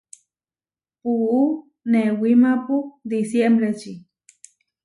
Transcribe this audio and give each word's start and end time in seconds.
Puú 1.01 1.41
newímapu 1.91 2.75
disiémbreči. 3.09 3.93